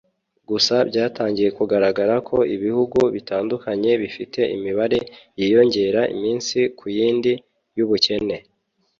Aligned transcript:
gusa 0.49 0.75
byatangiye 0.89 1.49
kugaragara 1.57 2.15
ko 2.27 2.37
ibihugu 2.55 2.99
bitandukanye 3.15 3.91
bifite 4.01 4.39
imibare 4.55 4.99
yiyongera 5.39 6.01
iminsi 6.15 6.57
ku 6.77 6.85
yindi 6.97 7.33
y' 7.77 7.83
ubukene 7.85 8.37